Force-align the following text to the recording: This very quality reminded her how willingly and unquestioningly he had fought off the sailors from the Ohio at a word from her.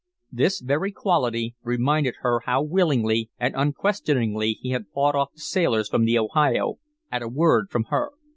This 0.31 0.61
very 0.61 0.91
quality 0.91 1.53
reminded 1.61 2.15
her 2.21 2.39
how 2.47 2.63
willingly 2.63 3.29
and 3.37 3.53
unquestioningly 3.55 4.57
he 4.59 4.71
had 4.71 4.87
fought 4.95 5.13
off 5.13 5.31
the 5.31 5.41
sailors 5.41 5.89
from 5.89 6.05
the 6.05 6.17
Ohio 6.17 6.79
at 7.11 7.21
a 7.21 7.27
word 7.27 7.69
from 7.69 7.83
her. 7.91 8.09